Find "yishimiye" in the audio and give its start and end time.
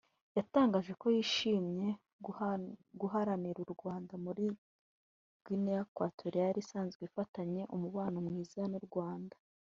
1.15-1.89